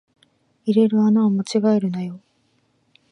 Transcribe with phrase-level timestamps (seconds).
[0.65, 2.21] 入れる穴を間違えるなよ